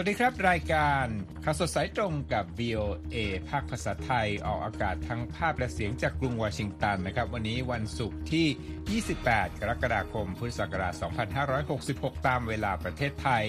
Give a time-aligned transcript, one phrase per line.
[0.00, 1.06] สวัสดีครับรายการ
[1.44, 3.16] ข่าวสดสายตรงกับ VOA
[3.48, 10.94] ภาคภาษาไทยออกอากาศทั้งภาพและเสียงจากกรุงวอชิงตันนะครับ วันนี้วันศุกร์ที่ 28 กรกฎาคม พุทธศักราช
[11.60, 13.44] 2566 ตามเวลาประเทศไทย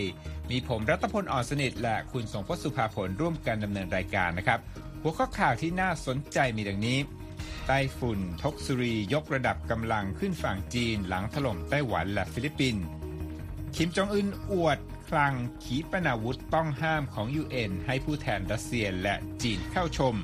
[0.49, 4.59] มีผมรัตพลอ่อนสนิท และคุณทรงพจน์สุภาผลร่วมกันดำเนินรายการนะครับ
[5.01, 6.97] หัวข้อข่าวที่น่าสนใจมีดังนี้
[7.67, 12.83] ไต้ฝุ่นทกซุรียกระดับกำลังขึ้นฝั่งจีนหลังถล่มไต้หวันและฟิลิปปินส์
[13.75, 14.79] คิมจองอึนอวด
[15.11, 15.33] คลัง
[15.63, 20.15] ขีปนาวุธต้องห้ามของ UN ให้ผู้แทนรัสเซียและจีนเข้าชม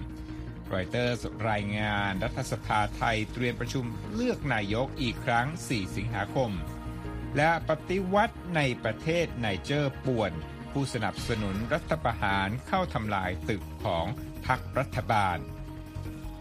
[0.74, 1.16] รอยเตอร์
[1.50, 6.52] รายงานรัฐสภาไทยเตรียมประชุมเลือกนายกอีกครั้ง 4 สิงหาคม
[7.38, 10.32] และปฏิวัติในประเทศไนเจอร์ป่วน
[10.72, 14.06] ผู้สนับสนุนรัฐประหารเข้าทำลายตึกของ
[14.46, 15.38] พรรครัฐบาล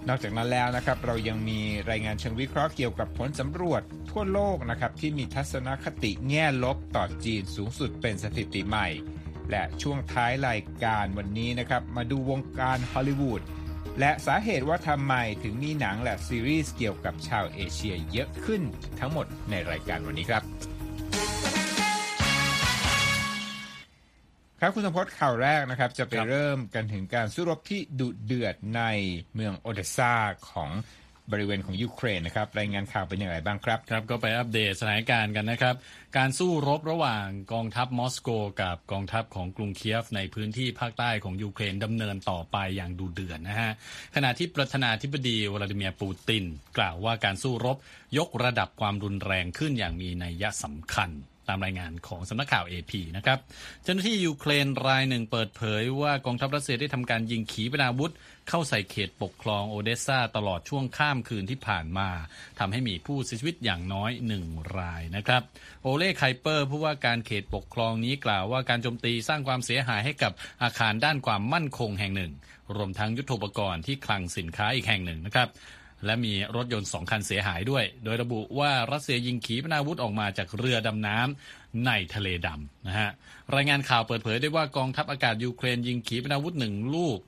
[0.08, 8.88] นอกจากนั้นแล้วนะครับเรายังมีรายงานเชิงวิเคราะห์เกี่ยวกับผลสำรวจทั่วโลกนะครับที่มีทัศนคติแง่ลบต่อจีนสูงสุดเป็นสถิติใหม่
[9.50, 13.42] และช่วงท้ายรายการวันนี้นะครับมาดูวงการฮอลลีวูด
[14.00, 18.62] และสาเหตุว่าทำไมถึงมีหนังและซีรีส์เกี่ยวกับชาวเอเชียเยอะขึ้น
[19.00, 20.42] ทั้งหมดในรายการวันนี้ครับ
[24.60, 28.82] ครับคุณสมพศข่าวแรกนะครับ จะไปเริ่มกันถึงการสู้รบที่ดุเดือดใน
[29.34, 30.12] เมืองโอเดซา
[30.50, 30.70] ของ
[31.32, 35.74] บริเวณของยูเครนนะครับรายงานข่าวเป็นอย่างไรบ้างครับครับ ก็ไปอัปเดตสถานการณ์กันนะครับ
[36.16, 38.28] การสู้รบระหว่างกองทัพมอสโก
[38.62, 43.72] กับกองทัพของกรุงเคียฟในพื้นที่ภาคใต้ของยูเครนดำเนินต่อไปอย่างดูเดือดนะฮะ
[44.14, 46.44] ขณะที่ประธานาธิบดีวลาดิเมียร์ปูติน
[46.78, 47.76] กล่าวว่าการสู้รบ
[48.18, 51.10] ยกระดับความรุนแรงขึ้นอย่างมีนัยสำคัญ
[51.48, 53.38] ตามรายงานของสำนักข่าว AP นะครับ
[53.82, 58.12] เจ้าหน้าที่ยูเครนรายหนึ่งเปิดเผยว่ากองทัพรัสเซียได้ทำการยิงขีปนาวุธ
[58.48, 62.08] เข้าใส่เขตปกครองโอเดสซาตลอดช่วงข้ามคืนที่ผ่านมา
[62.58, 64.44] ทำให้มีผู้เสียชีวิตอย่างน้อยหนึ่ง
[64.78, 65.42] รายนะครับ
[65.82, 70.32] โอเล่ไคเปอร์ผู้ว่าการเขตปกครองนี้กล่าวว่าการโจมตีสร้างความเสียหายให้กับ
[70.62, 72.32] อาคารด้านความมั่นคงแห่งหนึ่ง
[72.76, 75.48] รวมทั้งยุทโธปกรณ์ที่คลังสินค้าอีกแห่งหนึ่งนะครับ
[76.04, 83.10] และมีรถยนต์สองคันเสียหายด้วย โดยระบุว่ารัสเซียยิงขีปนาวุธออกมาจากเรือดำน้ำในทะเลดำนะฮะ
[83.54, 87.18] รายงานข่าวเปิดเผยได้ว่ากองทัพอากาศยูเครนยิงขีปนาวุธหนึ่งลูก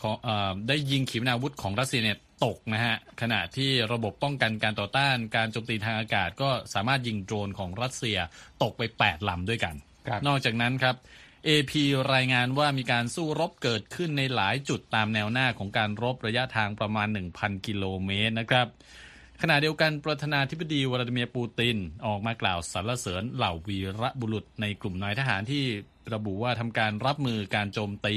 [0.00, 0.28] ของอ
[0.68, 8.18] ได้ยิงขีปนาวุธของรัสเซียเนี่ยตกนะฮะขณะที่ระบบป้องกันการต่อต้านการโจมตีทางอากาศก็สามารถยิงโดรนของรัสเซีย
[8.62, 9.74] ตกไป 8ลำด้วยกัน
[10.26, 10.96] นอกจากนั้นครับ
[11.46, 11.72] AP
[12.14, 18.66] รายงานว่ามีการสู้รบเกิดขึ้นในหลายจุดตามแนวหน้าของการรบระยะทางประมาณ 1,000 กิโลเมตรนะครับ
[19.42, 21.76] ขณะเดียวกันประธานาธิบดีวลาดิเมียร์ปูติน
[22.06, 25.64] ออกมากล่าวสรรเสริญเหล่าวีรบุรุษในกลุ่มนายทหารที่
[26.14, 28.16] ระบุว่าทำการรับมือการโจมตี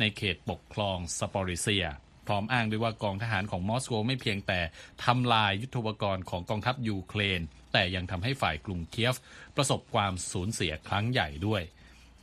[0.00, 1.86] ในเขตปกครองซาปอริซเซีย
[2.26, 4.60] พร้อมอ้างด้วยว่ากองทหารของมอสโกไม่เพียงแต่
[5.04, 7.40] ทำลายยุทโธปกรณ์ของกองทัพยูเครน
[7.72, 9.16] แต่ยังทำให้ฝ่ายกรุงเคียฟ
[9.56, 11.62] ประสบความสูญเสียครั้งใหญ่ด้วย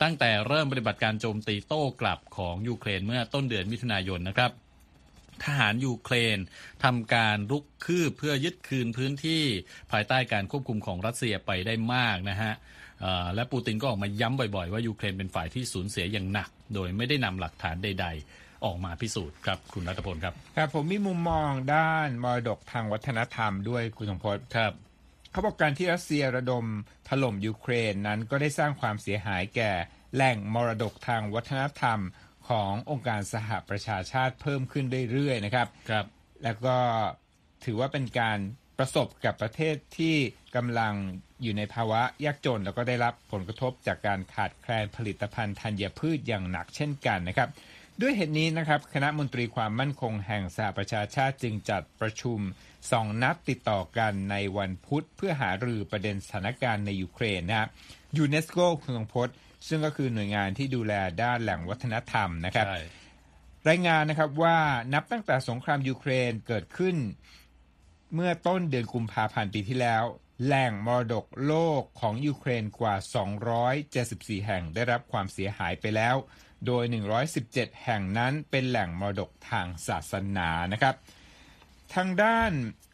[0.01, 4.51] ตั้งแต่เริ่มปฏิบัติการโจมตีโต้กลับของยูเครนเมื่อต้นเดือนมิถุนายนนะครับ
[5.43, 6.37] ทหารยูเครน
[6.83, 9.43] ทำการรุกคืบเพื่อยึดคืนพื้นที่
[9.91, 12.53] ภายใต้การควบคุมของรัสเซียไปได้มากนะฮะ
[13.35, 24.73] และปูตินก็ออกมาย้ำบ่อยๆ ว่ายูเครนเป็นฝ่ายที่สูญเสียอย่างหนัก โดยไม่ได้นำหลักฐานใด ๆ ออกมาพิสูจน์ครับคุณรัตพลครับ ครับผมมีมุมมองด้านมรดกทางวัฒนธรรมด้วยคุณสมพศครับ
[25.35, 26.65] เขาบอกการที่รัสเซียระดม
[27.09, 29.71] ถล่มยูเครนนั้นก็ได้สร้างความเสียหายแก่
[30.13, 31.99] แหล่งมรดกทางวัฒนธรรม
[32.49, 36.05] ขององค์การสหประชาชาติเพิ่มขึ้นเรื่อยๆนะครับครับ
[36.43, 36.77] แล้วก็
[37.65, 38.39] ถือว่าเป็นการ
[38.79, 40.15] ประสบกับประเทศที่
[40.55, 40.93] กำลัง
[41.41, 47.49] อยู่ในภาวะยากจน แล้วก็ได้รับผลกระทบจากการขาดแคลนผลิตภัณฑ์ธัญพืชอย่างหนักเช่นกันนะครับ
[48.01, 52.39] ด้วยเหตุนี้นะครับคณะมนตรีความมั่นคงแห่งสหประชาชาติจึงจัดประชุม
[52.91, 57.69] สองนัดติดต่อกันในวันพุธเพื่อหารือประเด็นสถานการณ์ในยูเครนนะครับ
[58.17, 59.35] ยูเนสโกคุณทรงพจน์
[59.67, 60.93] ซึ่งก็คือหน่วยงานที่ดูแล
[61.23, 62.65] ด้านแหล่งวัฒนธรรมนะครับ
[63.69, 64.57] รายงานนะครับว่า
[64.93, 66.95] นับตั้งแต่สงครามยูเครนเกิดขึ้น
[68.13, 70.03] เมื่อต้นเดือนกุมภาพันธ์ปีที่แล้ว
[70.45, 72.95] แหล่งมรดกโลกของยูเครนกว่า
[73.71, 76.15] 274 แห่งได้รับความเสียหายไปแล้ว
[76.65, 76.83] โดย
[77.33, 80.95] 117 แห่งนั้นเป็นแหล่งมรดกทางศาสนานะครับ
[81.95, 82.51] ทางด้าน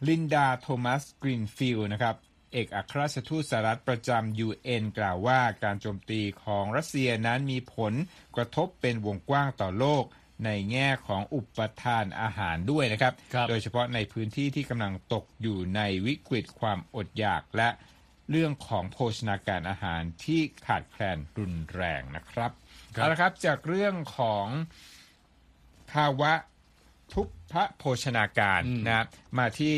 [0.08, 2.16] ลินดาโทมัสกรีนฟิลด์นะครับ
[2.54, 7.94] เอกอัครราชทูตสหรัฐประจำ UN กล่าวว่าการโจมตีของรัสเซียนั้นมีผล
[8.36, 10.04] กระทบเป็นวงกว้างต่อโลก
[10.46, 17.70] ในแง่ของอุปทานอาหารด้วยนะครับครับโดยเฉพาะในพื้นที่ที่กำลังตกอยู่ในวิกฤตความอดอยากและ
[18.30, 22.61] เรื่องของโภชนาการอาหารที่ขาดแคลนรุนแรงนะครับครับ
[22.94, 24.48] เอาละครับจากเรื่องของ
[25.92, 26.34] ภาวะ
[27.14, 29.06] ทุพพระโภชนาการอืมนะ
[29.40, 29.76] มาที่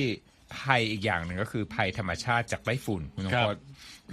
[0.57, 3.57] ภัยอีกอย่างหนึ่งก็คือภัยธรรมชาติจากไต้ฝุ่นคุณสมครับพศ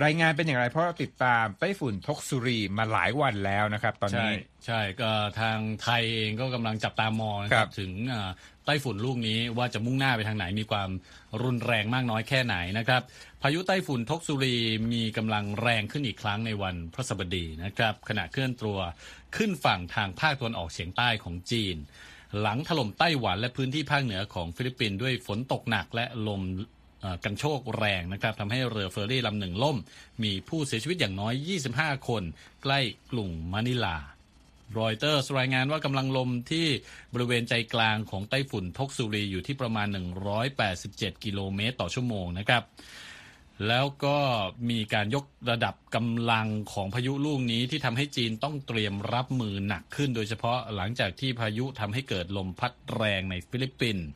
[0.04, 4.34] รายงานเป็นอย่างไร เพราะเราติดตามไต้ฝุ่นทกสุรีมาหลายวันแล้วนะครับ ตอนใช่นี้
[4.66, 5.10] ใช่ก็
[5.40, 8.30] ทางไทยเองก็กำลังจับตามองนะคครัรับบถึงอ่า
[8.66, 10.90] ไต้ฝุ่นลูกนี้ว่าจะมุ่งหน้าไปทางไหนมีความ
[11.42, 13.02] รุนแรงมากน้อยแค่ไหนนะครับ
[13.42, 14.56] พายุไต้ฝุ่นทกสุรี
[14.92, 18.78] มีกำลังแรงขึ้นอีกครั้งในวันพฤหัสบดีนะครับขณะเคลื่อนตัว
[19.36, 21.76] ขึ้นฝั่งทางภาคตะวันออกเฉียงใต้ของจีน
[22.40, 26.42] หลังถล่มไต้หวันและพื้นที่ภาคเหนือของฟิลิปปินส์ด้วยฝนตกหนักและลม
[27.24, 29.76] กรรโชกแรงนะครับทำให้เรือเฟอร์รี่ลำหนึ่งล่ม
[30.22, 31.34] มีผู้เสียชีวิตอย่างน้อย
[31.72, 32.22] 25 คน
[32.62, 33.96] ใกล้กรุงมะนิลา
[34.78, 36.66] รอยเตอร์รายงานว่ากำลังลมที่
[37.14, 39.88] บริเวณใจกลางของไต้ฝุ่นทกสุรีอยู่ที่ประมาณ
[40.56, 42.62] 187 กิโลเมตรต่อชั่วโมงนะครับ
[43.68, 44.16] แล้วก็
[44.70, 54.06] มีการยกระดับกำลังของพายุลูกนี้ที่ทำให้จีนต้องเตรียมรับมือหนักขึ้น โดยเฉพาะหลังจากที่พายุทำให้เกิดลมพัดแรงในฟิลิปปินส์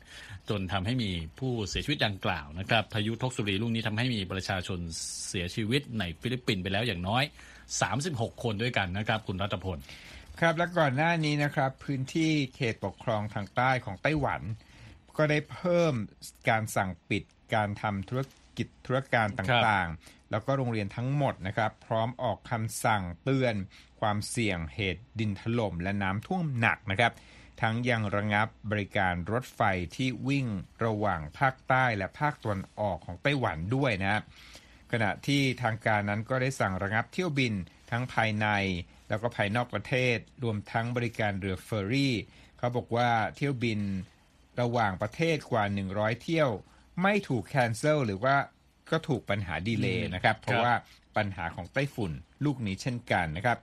[0.49, 4.79] จนทำให้มีผู้เสียชีวิตดังกล่าวนะครับ พายุทกสุรีลูกนี้ทำให้มีประชาชน
[5.27, 7.23] เสียชีวิตในฟิลิปปินส์ไปแล้วอย่างน้อย
[7.83, 9.77] 36 คนด้วยกันนะครับ คุณรัตพล
[10.39, 14.41] ครับและก่อนหน้านี้นะครับ พื้นที่เขตปกครองทางใต้ของไต้หวัน
[15.17, 15.93] ก็ได้เพิ่ม
[16.49, 18.44] การสั่งปิดการทำธุรกิจ
[18.85, 23.55] ธุรการต่างๆ แล้วก็โรงเรียนทั้งหมดนะครับ พร้อมออกคำสั่งเตือน
[23.99, 27.13] ความเสี่ยงเหตุดินถล่มและน้ำท่วมหนักนะครับ
[27.61, 29.61] ทั้งยังระงับบริการรถไฟ
[29.95, 30.47] ที่วิ่ง
[30.85, 34.23] ระหว่างภาคใต้และภาคตะวันออกของไต้หวันด้วยนะครับ
[34.91, 37.53] ขณะที่ทางการนั้นก็ได้สั่งระงับเที่ยวบิน
[37.91, 38.47] ทั้งภายใน
[39.09, 42.15] แล้วก็ภายนอกประเทศ รวมทั้งบริการเรือเฟอร์รี่
[42.57, 43.81] เขาบอกว่าเที่ยวบิน
[44.61, 45.63] ระหว่างประเทศกว่า
[45.93, 46.49] 100 เที่ยว
[47.01, 48.35] ไม่ถูกแคนเซิลหรือว่า
[48.91, 50.73] ก็ถูกปัญหาดีเลย์นะครับ เพราะว่า
[51.17, 52.11] ปัญหาของไต้ฝุ่น
[52.45, 53.57] ลูกนี้เช่นกันนะครับ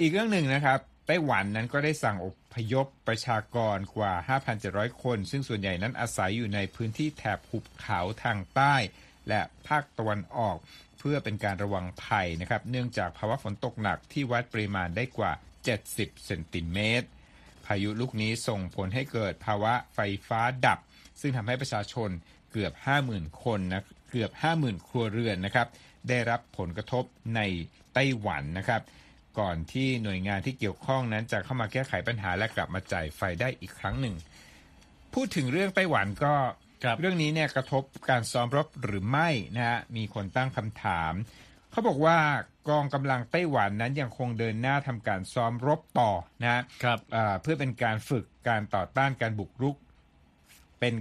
[0.00, 8.74] อีกเรื่องหนึ่งนะครับไต้หวันนั้นก็ได้สั่งอพยพประชากรกว่า 5,700 คน ซึ่งส่วนใหญ่นั้นอาศัยอยู่ในพื้นที่แถบหุบเขาทางใต้
[9.28, 10.56] และภาคตะวันออก
[10.98, 15.32] เพื่อเป็นการระวังภัยนะครับ เนื่องจากภาวะฝนตกหนักที่วัดปริมาณได้กว่า
[15.78, 17.08] 70 เซนติเมตร
[17.66, 19.98] พายุลูกนี้ส่งผลให้เกิดภาวะไฟ
[20.28, 20.78] ฟ้าดับ
[21.20, 22.10] ซึ่งทำให้ประชาชน
[22.52, 22.72] เกือบ
[23.08, 25.68] 50,000 คนนะเกือบ 50,000 ครัวเรือนนะครับ
[26.08, 27.04] ได้รับผลกระทบ
[27.36, 27.40] ใน
[27.94, 28.82] ไต้หวันนะครับ
[29.38, 34.14] ก่อนที่หน่วยงานที่เกี่ยวข้องนั้นจะเข้ามาแก้ไขปัญหาและกลับมาจ่ายไฟได้อีกครั้งหนึ่ง
[35.14, 36.34] พูดถึงเรื่องไต้หวันก็
[36.84, 41.12] ครับเรื่องนี้เนี่ยกระทบการซ้อมรบหรือไม่นะฮะมีคนตั้งคำถาม
[41.70, 42.18] เขาบอกว่า
[42.68, 46.10] กองกำลังไต้หวันนั้นยังคงเดินหน้าทำการซ้อมรบต่อ
[46.42, 49.76] นะฮะครับอ่าเพื่อเป็นการฝึกการต่อต้านการบุกรุก
[50.80, 50.94] เป็น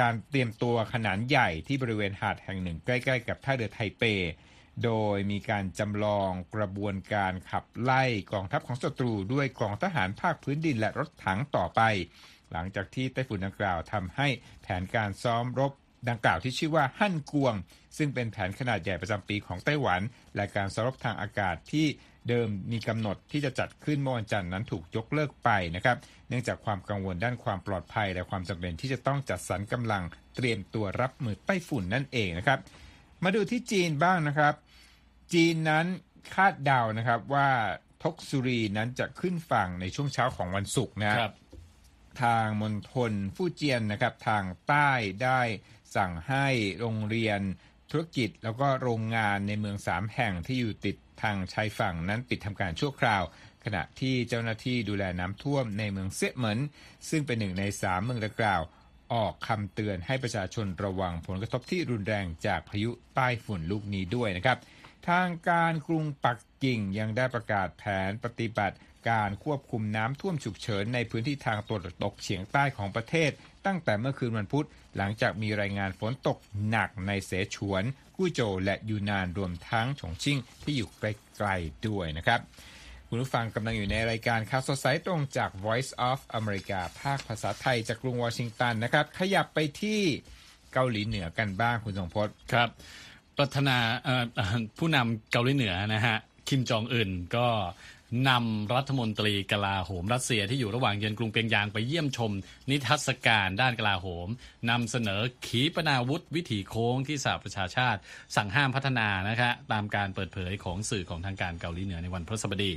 [0.00, 4.02] การเตรียมตัวขนาดใหญ่ที่บริเวณหาดแห่งหนึ่ง ใกล้ๆ กับท่าเรือไทเป
[4.84, 8.02] โดยมีการจำลองกระบวนการขับไล่
[8.32, 11.80] กองทัพของศัตรูด้วยกองทหารภาคพื้นดินและรถถังต่อไป
[12.52, 14.28] หลังจากที่ไต้ฝุ่นดังกล่าวทำให้
[14.62, 15.72] แผนการซ้อมรบ
[16.08, 17.54] ดังกล่าวที่ชื่อว่าฮั่นกวง
[17.96, 20.00] ซึ่งเป็นแผนขนาดใหญ่ประจำปีของไต้หวัน
[20.34, 21.86] และการซ้อมรบทางอากาศที่
[22.28, 25.96] เดิมมีกำหนดที่จะจัดขึ้นเมื่อวันจันทร์นั้นถูกยกเลิกไปนะครับ
[26.28, 30.02] เนื่องจากความกังวลด้านความปลอดภัย และความจำเป็นที่จะต้องจัดสรรกำลัง
[30.36, 32.58] เตรียมตัวรับมือไต้ฝุ่นนั่นเองนะครับ
[33.24, 34.54] มาดูที่จีนบ้างนะครับ
[35.32, 35.86] จีนนั้น
[36.34, 37.48] คาดเดานะครับว่า
[38.02, 41.34] ทกสุรีนั้นจะขึ้นฝั่งในช่วงเช้าของวันศุกร์นะครับ
[42.22, 44.90] ทางมณฑลฟู่เจียนนะครับ ทางใต้
[45.24, 45.40] ได้
[45.96, 46.46] สั่งให้
[46.80, 47.40] โรงเรียน
[47.90, 53.22] ธุรกิจแล้วก็โรงงานในเมืองสามแห่งที่อยู่ติด ทางชายฝั่งนั้นปิดทำการชั่วคราว
[53.64, 56.58] ขณะที่เจ้าหน้าที่ดูแลน้ำท่วมในเมืองเซเหมิน
[57.10, 58.62] ซึ่งเป็นหนึ่งในสามเมืองดังกล่าว
[59.12, 64.58] ออกคำเตือนให้ประชาชนระวังผลกระทบที่รุนแรงจากพายุใต้ฝุ่นลูกนี้ด้วยนะครับ
[65.08, 68.76] ทางการกรุงปักกิ่งยังได้ประกาศแผนปฏิบัติ
[69.10, 73.30] การควบคุมน้ำท่วมฉุกเฉินในพื้นที่ทางตะวันตกเฉียงใต้ของประเทศ
[73.66, 77.82] ตั้งแต่เมื่อคืนวันพุธ หลังจากมีรายงานฝนตกหนักในเสฉวน
[78.16, 82.40] กู้โจวและยูนานรวมทั้งฉงชิ่งที่อยู่ใกล้ๆด้วยนะครับ
[83.08, 90.00] คุณผู้ฟังกำลังอยู่ในรายการข่าวสดสายตรงจาก Voice of America ภาคภาษาไทยจากกรุงวอชิงตันนะครับ ขยับไปที่
[90.72, 92.68] เกาหลีเหนือกันบ้างคุณสงพจน์ครับ
[93.38, 93.78] ประธานา
[94.78, 96.16] ผู้นำเกาหลีเหนือนะฮะ
[96.48, 97.48] คิมจองอึนก็
[98.28, 102.32] นำรัฐมนตรีกลาโหมรัสเซียที่อยู่ระหว่างเยือนกรุงเปียงยางไปเยี่ยมชม
[102.70, 104.28] นิทรรศการด้านกลาโหม
[104.70, 108.00] นำเสนอขีปนาวุธวิถีโค้งที่สหประชาชาติ
[108.36, 112.72] สั่งห้ามพัฒนานะคะตามการเปิดเผยของสื่อของทางการเกาหลีเหนือในวันพฤหัสบดี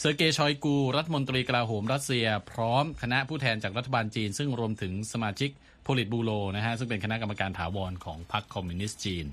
[0.00, 5.50] เซอร์เกย์ชอยกู รัฐมนตรีกลาโหมรัสเซีย พร้อมคณะผู้แทนจากรัฐบาลจีน ซึ่งรวมถึงสมาชิก
[5.84, 9.26] โพลิตบูโรนะฮะซึ่งเป็นคณะกรรมการถาวรของพรรคคอมมิวนิสต์จีน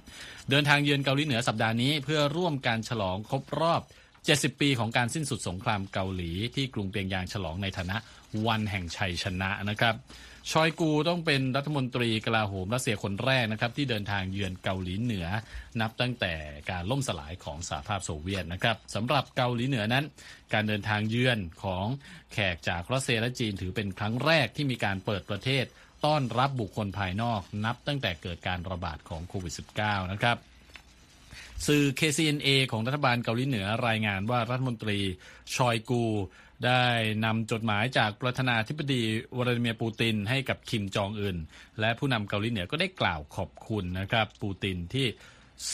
[0.50, 3.82] เดินทางเยือนเกาหลีเหนือสัปดาห์นี้เพื่อร่วมการฉลองครบรอบ
[4.26, 7.98] 70 ปีของการสิ้นสุดสงครามเกาหลีที่กรุงเปียงยางฉลองในฐานะ
[8.48, 9.96] วันแห่งชัยชนะนะครับ
[10.52, 15.28] ชอยกูต้องเป็นรัฐมนตรีกลาโหมรัสเซียคนแรกนะครับที่เดินทางเยือนเกาหลีเหนือ
[15.82, 16.34] นับตั้งแต่
[16.72, 20.06] การล่มสลายของสหภาพโซเวียตนะครับสำหรับเกาหลีเหนือนั้น
[20.54, 21.86] การเดินทางเยือนของ
[22.34, 25.66] แขกจากรัสเซียและจีนถือเป็นครั้งแรกที่มีการเปิดประเทศ
[26.06, 30.38] ต้อนรับบุคคลภายนอก นับตั้งแต่เกิดการระบาดของโควิด -19 นะครับ
[31.68, 35.00] สื่อ KCNA ของรัฐบาลเกาหลีเหนือรายงานว่ารัฐมนตรี
[35.56, 36.04] ชอยกู
[36.66, 36.84] ได้
[37.26, 39.02] นำจดหมายจากประธานาธิบดี
[39.38, 41.38] วลาดิเมียร์ปูตินให้กับคิมจองอึน
[41.80, 45.08] และผู้นำเกาหลีเหนือก็ได้กล่าวขอบคุณนะครับ ปูตินที่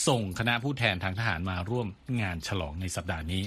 [0.07, 1.87] ส่งคณะผู้แทนทางทหารมาร่วม
[2.21, 3.43] งานฉลองในสัปดาห์นี้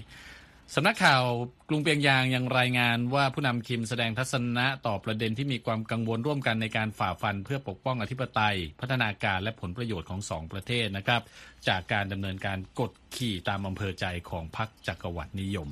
[0.77, 1.25] สำนักข่าว
[1.69, 11.23] กรุงเปียงยางยังรายงานว่าผู้นำคิมแสดงทัศนะต่อประเด็นที่มีความกังวลร่วมกันในการฝ่าฟันเพื่อปกป้องอธิปไตย พัฒนาการและผลประโยชน์ของสองประเทศนะครับ
[11.69, 15.69] จากการดำเนินการกดขี่ตามอำเภอใจของพรรคจักรวรรดินิยม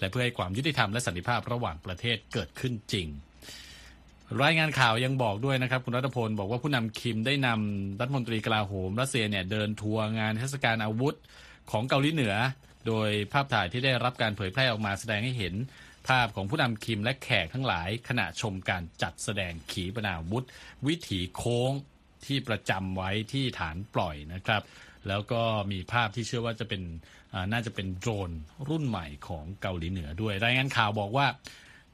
[0.00, 3.06] และเพื่อให้ความยุติธรรมและสันติภาพระหว่างประเทศเกิดขึ้นจริง
[4.42, 11.14] รายงานข่าวยังบอกด้วยนะครับ คุณรัตพลบอกว่าผู้นำคิมได้นำรัฐมนตรีกลาโหมรัสเซียเนี่ยเดินทัวร์งานเทศกาลอาวุธ
[11.70, 12.34] ของเกาหลีเหนือ
[12.86, 15.54] โดยภาพถ่ายที่ได้รับการเผยแพร่ออกมาแสดงให้เห็น
[16.08, 20.46] ภาพของผู้นำคิมและแขกทั้งหลาย ขณะชมการจัดแสดงขีปนาวุธ
[20.86, 21.70] วิถีโค้ง
[22.26, 24.62] ที่ประจำไว้ที่ฐานปล่อยนะครับ
[25.08, 26.82] แล้วก็มีภาพที่เชื่อว่าจะเป็น
[27.52, 28.30] น่าจะเป็นโดรน
[28.68, 31.26] รุ่นใหม่ของเกาหลีเหนือด้วย รายงานข่าวบอกว่า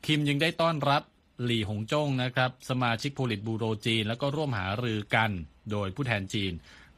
[0.07, 1.02] คิมยังได้ต้อนรับ
[1.45, 5.30] หลี่หงจงนะครับ สมาชิกโพลิตบูโรจีน แล้วก็ร่วมหารือกัน
[5.71, 6.52] โดยผู้แทนจีน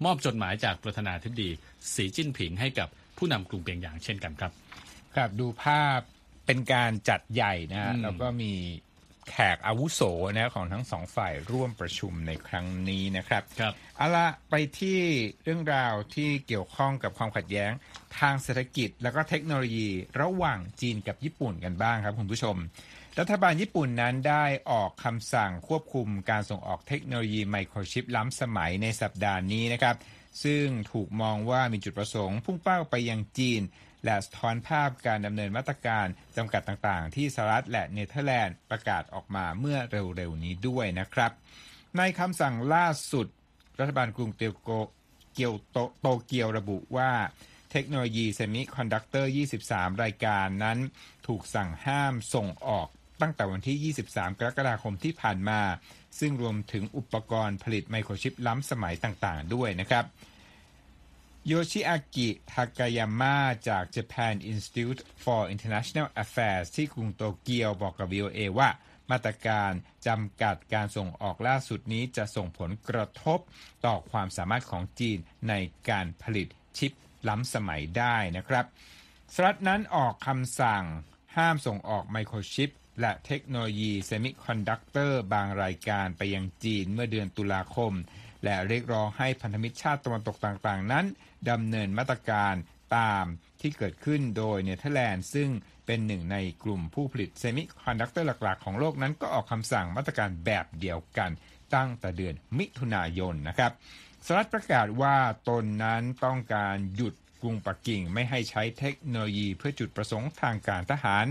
[0.05, 1.51] มอบจดหมายจากประธานาธิบดี
[1.95, 2.89] สีจิ้นผิงให้กับ
[3.21, 4.53] ผู้นำกรุงเปียงยางเช่นกันครับ
[5.17, 6.01] ครับดูภาพ
[6.47, 8.53] เป็นการจัดใหญ่นะฮะแล้วก็มี
[9.31, 10.01] แขกอาวุโส
[10.35, 14.99] นะของทั้งสองฝ่ายร่วมประชุมในครั้งนี้นะครับครับเอาละไปที่
[15.43, 17.71] เรื่องราวที่เกี่ยวข้องกับความขัดแย้ง
[18.19, 19.89] ทางเศรษฐกิจ แล้วก็เทคโนโลยี
[20.21, 22.57] ระหว่างจีนกับญี่ปุ่นกันบ้างครับคุณผู้ชม
[23.23, 29.97] รัฐบาลญี่ปุ่นนั้นได้ออกคำสั่งควบคุมการส่งออกเทคโนโลยีไมโครชิปล้ำสมัยในสัปดาห์นี้นะครับ
[30.45, 33.63] ซึ่งถูกมองว่ามีจุดประสงค์พุ่งเป้าไปยังจีน
[34.05, 41.33] และสะท้อนภาพการดำเนินมาตรการจำกัดต่างๆ ที่สหรัฐและเนเธอร์แลนด์ประกาศออกมาเมื่อเร็วๆนี้ด้วยนะครับ
[41.97, 43.27] ในคำสั่งล่าสุด
[43.79, 44.71] รัฐบาลกรุงเตียวโก
[45.35, 47.11] เกียวโตโตเกียวระบุว่า
[47.73, 49.31] เทคโนโลยีเซมิคอนดักเตอร์
[49.67, 50.79] 23 รายการนั้น
[51.27, 52.89] ถูกสั่งห้ามส่งออก
[53.23, 55.61] ตั้งแต่วันที่ 23 กรกฎาคมที่ผ่านมา
[56.19, 60.05] ซึ่งรวมถึงอุปกรณ์ผลิตไมโครชิปล้ำสมัยต่างๆ ด้วยนะครับ
[61.47, 63.37] โยชิอากิ ทากายาม่า
[63.69, 68.69] จาก Japan Institute for International Affairs ที่กรุงโตเกียวบอกกับ VOA ว่า
[69.11, 69.73] มาตรการ
[70.07, 73.39] จำกัดการส่งออกล่าสุดนี้จะส่งผลกระทบ
[73.87, 75.55] ต่อความสามารถของจีนใน
[75.89, 76.47] การผลิต
[76.79, 76.93] ชิป
[77.29, 78.65] ล้ำสมัยได้นะครับ
[79.33, 80.85] สหรัฐนั้นออกคำสั่ง
[81.37, 82.71] ห้ามส่งออกไมโครชิป
[83.01, 87.93] และเทคโนโลยีเซมิคอนดักเตอร์บางรายการไปยังจีนเมื่อเดือนตุลาคม
[88.45, 91.05] และเรียกร้องให้พันธมิตรชาติตะวันตกต่างๆ นั้น
[91.51, 92.55] ดำเนินมาตรการ
[92.97, 93.25] ตาม
[93.61, 95.49] ที่เกิดขึ้นโดยเนเธอร์แลนด์ซึ่ง
[95.87, 101.31] เป็นหนึ่งในกลุ่มผู้ผลิตเซมิคอนดักเตอร์หลักๆ ของโลกนั้นก็ออกคำสั่งมาตรการแบบเดียวกัน
[101.75, 103.73] ตั้งแต่เดือนมิถุนายนนะครับ
[104.27, 105.17] สหรัฐประกาศว่า
[105.49, 111.27] ตนนั้นต้องการหยุดกรุงปักกิ่งไม่ให้ใช้เทคโนโลยีเพื่อจุดประสงค์ทางการทหาร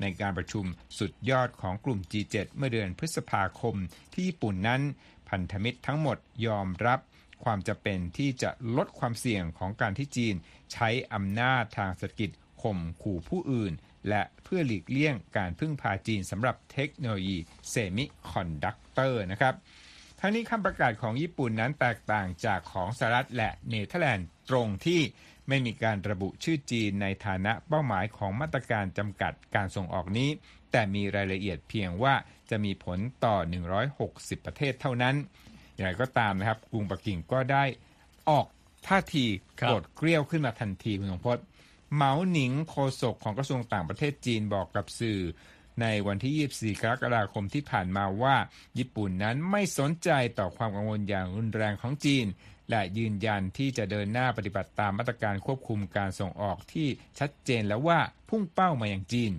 [0.00, 0.64] ในการประชุม
[0.98, 3.76] สุดยอดของกลุ่ม G7 เมื่อเดือนพฤษภาคม
[4.12, 4.82] ที่ญี่ปุ่นนั้น
[5.28, 7.00] พันธมิตรทั้งหมดยอมรับ
[7.44, 10.34] ความจำเป็นที่จะลดความเสี่ยงของการที่จีน
[10.72, 12.30] ใช้อำนาจทางเศรษฐกิจ
[12.62, 13.72] ข่มขู่ผู้อื่น
[14.08, 19.54] และเพื่อหลีกเลี่ยงการพึ่งพาจีนสำหรับเทคโนโลยีเซมิคอนดักเตอร์นะครับ
[20.20, 25.00] ทั้งนี้คำประกาศของญี่ปุ่นนั้นแตกต่างจากของสหรัฐและเนเธอร์แลนด์ตรงที่
[25.48, 30.30] ไม่มีการระบุชื่อจีนในฐานะเป้าหมายของมาตรการจำกัดการส่งออกนี้
[30.72, 32.14] แต่มีรายละเอียดเพียงว่า
[32.50, 33.36] จะมีผลต่อ
[33.90, 35.14] 160 ประเทศเท่านั้น
[35.74, 37.64] อย่างไรก็ตามนะครับ กรุงปักกิ่งก็ได้
[38.28, 38.46] ออก
[38.86, 39.24] ท่าที
[39.56, 41.44] โกรธเกลี้ยวขึ้นมาทันทีคุณสงพจน์
[41.94, 45.20] เหมาหนิงโฆษกของกระทรวงต่างประเทศจีนบอกกับสื่อ
[45.80, 48.36] ในวันที่ 24 กรกฎาคมที่ผ่านมาว่า
[48.78, 52.26] ญี่ปุ่นนั้นไม่สนใจต่อความกังวลอย่างรุนแรงของจีน
[52.70, 59.32] และยืนยันที่จะเดินหน้าปฏิบัติตามมาตรการควบคุมการส่งออกที่ชัดเจนแล้วว่าพุ่งเป้ามาอย่างจีน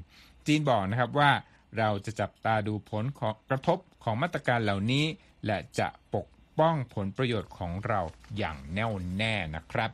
[0.48, 1.32] จีนบอกนะครับว่า
[1.78, 5.06] เราจะจับตาดูผลของกระทบของมาตรการเหล่านี้
[5.46, 6.28] และจะปก
[6.60, 8.02] ป้องผลประโยชน์ของเรา
[8.38, 9.92] อย่างแน่วแน่นะครับ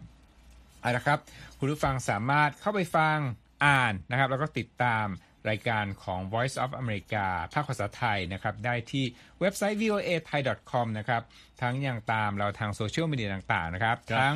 [0.82, 1.20] เอาละครับ
[1.58, 3.18] คุณผู้ฟังสามารถเข้าไปฟัง
[3.66, 5.06] อ่านนะครับ แล้วก็ติดตาม
[5.50, 9.06] รายการของ Voice of America ภาคภาษาไทยนะครับ ได้ที่
[9.40, 11.22] เว็บไซต์ voa thai com นะครับ
[11.62, 14.36] ทั้งยังตามเราทางโซเชียลมีเดียต่างๆนะครับ ทั้ง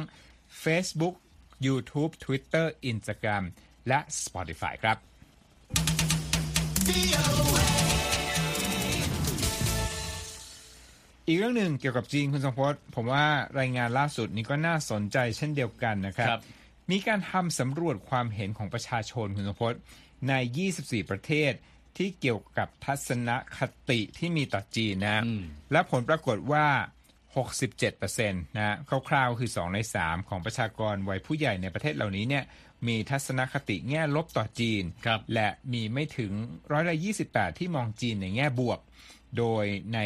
[0.63, 1.15] Facebook
[1.65, 3.43] YouTube Twitter Instagram
[3.87, 4.97] และ Spotify ครับ
[11.27, 13.25] อีกเรื่องหนึ่งเกี่ยวกับจีนคุณสมพศผมว่า
[13.59, 16.39] รายงานล่าสุดนี้ก็น่าสนใจเช่นเดียวกันนะครับ
[16.91, 19.73] มีการทำสำรวจความเห็นของประชาชนคุณสมพศ
[20.29, 20.33] ใน
[20.71, 21.51] 24 ประเทศ
[21.97, 25.23] ที่เกี่ยวกับทัศนคติที่มีต่อจีนนะ
[25.71, 26.67] และผลปรากฏว่า
[27.43, 28.75] 67%นะ
[29.09, 32.43] คร่าวๆคือ 2 ใน 3 ของประชากรวัยผู้ใหญ่ในประเทศเหล่านี้เนี่ย
[32.87, 34.83] มีทัศนคติแง่ลบต่อจีน
[35.33, 36.31] และมีไม่ถึง
[36.71, 36.95] ร้อยละ
[37.27, 38.79] 28 ที่มองจีนในแง่บวก
[39.37, 39.99] โดยใน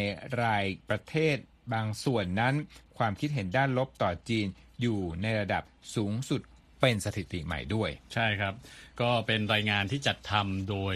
[0.43, 1.37] รายประเทศ
[1.73, 2.55] บางส่วนนั้น
[2.97, 4.47] ความคิดเห็นด้านลบต่อจีน
[4.81, 5.63] อยู่ในระดับ
[5.95, 6.41] สูงสุด
[6.81, 8.53] เป็นสถิติใหม่ด้วย ใช่ครับ
[9.01, 10.95] ก็เป็นรายงานที่จัดทำโดย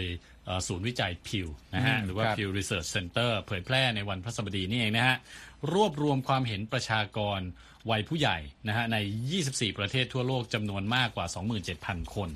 [0.67, 5.17] ศูนย์วิจัยพิวนะฮะหรือว่า Pew Research Center เผยแพร่ในวันพระสบดีนี่เองนะฮะ
[5.73, 7.39] รวบรวมความเห็นประชากร
[7.91, 8.37] วัยผู้ใหญ่
[8.67, 8.97] นะฮะใน
[9.37, 11.25] 24 ประเทศทั่วโลกจำนวนมากกว่า
[11.71, 12.29] 27,000 คน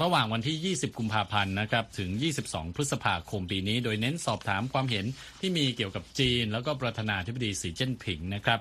[0.00, 2.10] ระหว่างวันที่ 20 กุมภาพันธ์นะครับถึง
[2.44, 5.04] 22 พฤษภาคมปีนี้ โดยเน้นสอบถามความเห็น
[5.40, 8.60] ที่มีเกี่ยวกับจีน แล้วก็ประธานาธิบดีสีเจิ้นผิงนะครับ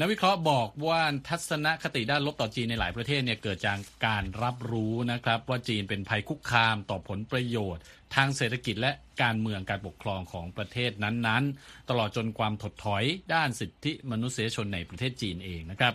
[0.00, 7.82] นักวิเคราะห์บอกว่าทัศนคติด้านลบต่อจีนในหลายประเทศเนี่ยเกิดจากการรับรู้นะครับ ว่าจีนเป็นภัยคุกคามต่อผลประโยชน์
[8.14, 15.94] ทางเศรษฐกิจและการเมืองการปกครองของประเทศนั้นๆ ตลอดจนความถดถอยด้านสิทธิมนุษยชนในประเทศจีนเองนะครับ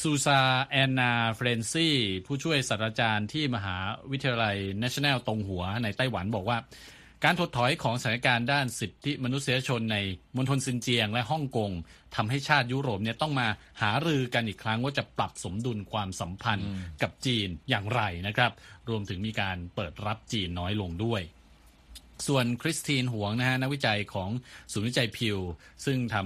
[0.00, 1.96] ซูซาแอนนาเฟรนซี่
[2.26, 3.76] ผู้ช่วยศาสตราจารย์ที่มหา
[4.10, 6.58] วิทยาลัย National ตรงหัวในไต้หวันบอกว่า
[7.24, 9.98] การถดถอยของสถานการณ์ด้านสิทธิมนุษยชนใน
[10.36, 11.70] มณฑลซินเจียงและฮ่องกง
[12.16, 13.48] ทำให้ชาติยุโรปเนี่ยต้องมา
[13.82, 16.68] หารือกันอีกครั้งว่าจะปรับสมดุลความสัมพันธ์
[17.02, 18.52] กับจีนอย่างไรนะครับ
[18.88, 21.22] รวมถึงมีการเปิดรับจีนน้อยลงด้วย
[22.26, 24.30] ส่วนคริสตินหวงนะฮะนักวิจัยของ
[24.72, 25.38] ศูนย์วิจัยพิว
[25.84, 26.16] ซึ่งท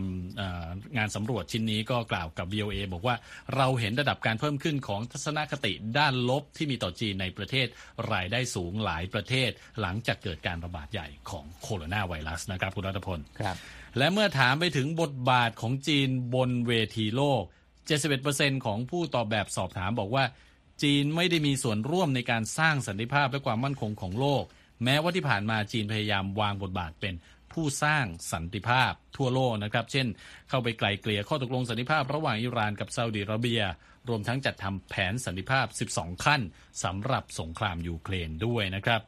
[0.44, 3.16] ำงานสำรวจชิ้นนี้ก็กล่าวกับ VOA บอกว่า
[3.56, 7.66] เราเห็นระดับการเพิ่มขึ้นของทัศนคติด้านลบที่มีต่อจีนในประเทศ
[8.12, 13.56] รายได้สูงหลายประเทศ หลังจากเกิดการระบาดใหญ่ของโคโรนาไวรัสนะครับคุณรัตพลครับ
[13.98, 17.42] และเมื่อถามไปถึงบทบาทของจีนบนเวทีโลก
[18.04, 20.24] 71%ของผู้ตอบแบบสอบถามบอกว่า
[20.82, 24.44] จีนไม่ได้มีส่วนร่วมในการสร้างสันติภาพและความมั่นคงของโลก
[24.84, 27.14] แม้ว่าที่ผ่านมาจีนพยายามวางบทบาทเป็น
[27.52, 30.06] ผู้สร้างสันติภาพทั่วโลกนะครับ เช่น
[30.48, 33.62] เข้าไปไกลเกลี่ยข้อตกลงสันติภาพระหว่างอิหร่านกับซาอุดิอาระเบีย
[34.08, 36.40] รวมทั้งจัดทำแผนสันติภาพ 12 ขั้น
[36.84, 39.00] สำหรับสงครามยูเครนด้วยนะครับ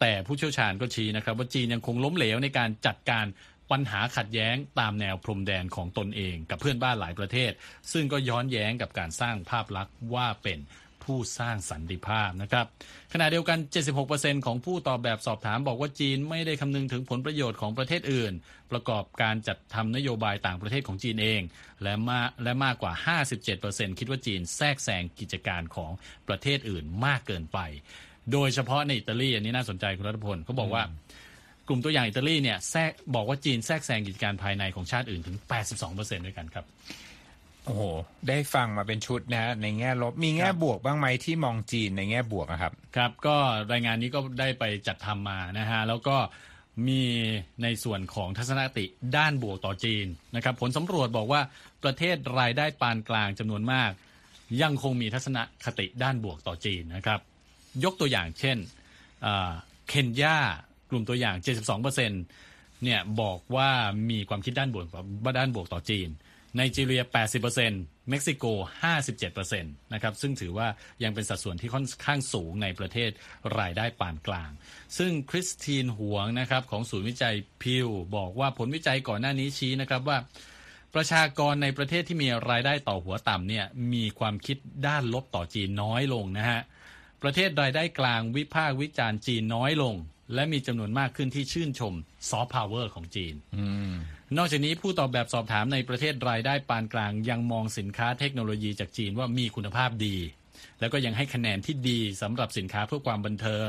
[0.00, 3.26] แต่ผู้เชี่ยวชาญก็ชี้นะครับ ว่าจีนยังคงล้มเหลวในการจัดการ
[3.70, 7.52] ปัญหาขัดแย้งตามแนวพรมแดนของตนเองกับเพื่อนบ้านหลายประเทศ
[7.92, 10.58] ซึ่งก็ย้อนแย้งกับการสร้างภาพลักษณ์ว่าเป็น
[11.06, 12.66] ผู้สร้างสันติภาพนะครับ
[13.12, 13.58] ขณะเดียวกัน
[14.02, 18.32] 76%ของผู้ตอบแบบสอบถามบอกว่าจีนไม่ได้คำนึงถึงผลประโยชน์ของประเทศอื่น
[18.72, 21.40] ประกอบการจัดทำนโยบายต่างประเทศของจีนเอง
[21.82, 22.92] และมาและมากกว่า
[23.46, 25.92] 57%คิดว่าจีนแทรกแซงกิจการของ
[26.28, 27.58] ประเทศอื่นมากเกินไป
[28.32, 30.82] โดยเฉพาะในอิตาลีอันนี้น่าสนใจคุณรัฐพลเขาบอกว่า
[31.68, 35.36] กลุ่มตัวอย่างอิตาลีเนี่ยแทรกบอกว่าจีนแทรกแซงกิจการภายในของชาติอื่นถึง
[35.82, 36.64] 82%ด้วยกันครับ
[37.66, 37.82] โอ้โห
[38.28, 43.36] ได้ฟังมาเป็นชุดนะ ในแง่ลบมีแง่บวกบ้างไหมที่มองจีนในแง่บวกครับ ครับ ก็
[43.72, 46.16] รายงานนี้ก็ได้ไปจัดทำมานะฮะ แล้วก็
[46.88, 47.02] มี
[47.62, 48.84] ในส่วนของทัศนคติ
[49.16, 51.40] ด้านบวกต่อจีนนะครับ ผลสำรวจบอกว่า
[51.84, 53.90] ประเทศรายได้ปานกลางจำนวนมาก
[54.62, 57.20] ยังคงมีทัศนคติด้านบวกต่อจีนนะครับ
[57.84, 58.56] ยกตัวอย่างเช่น
[59.88, 60.38] เคนยา
[60.90, 61.36] กลุ่มตัวอย่าง
[61.84, 61.96] 72%
[62.84, 63.70] เนี่ยบอกว่า
[64.10, 64.84] มีความคิดด้านบวก
[65.38, 66.08] ด้านบวกต่อจีน
[66.56, 67.02] ไนจีเรีย
[67.54, 68.44] 80%เม็กซิโก
[69.24, 70.68] 57%นะครับ ซึ่งถือว่า
[71.02, 73.10] ยังเป็นสัดส่วนที่ค่อนข้างสูงในประเทศ
[73.58, 74.50] รายได้ปานกลาง
[74.98, 80.18] ซึ่งคริสตินหวงนะครับของศูนย์วิจัยพิวบอกว่าผลวิจัยก่อนหน้านี้ชี้นะครับว่า
[80.94, 86.60] ประชากรในประเทศที่มีรายได้ต่อหัวต่ำเนี่ยมีความคิดด้านลบต่อจีนน้อยลงนะฮะ
[87.22, 89.94] ประเทศรายได้กลางวิพากษ์วิจารณ์จีนน้อยลง
[90.34, 91.94] และมีจำนวนมากขึ้นที่ชื่นชม
[92.30, 93.34] ซอฟต์พาวเวอร์ของจีน
[94.36, 100.16] นอกจากนี้ผู้ตอบแบบสอบถามในประเทศรายได้ปานกลาง ยังมองสินค้าเทคโนโลยีจากจีนว่ามีคุณภาพดี
[100.80, 103.68] แล้วก็ยังให้คะแนนที่ดีสำหรับสินค้าเพื่อความบันเทิง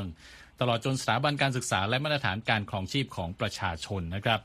[0.60, 4.40] ตลอดจนสถาบันการศึกษาและมาตรฐานการครองชีพของประชาชนนะครับ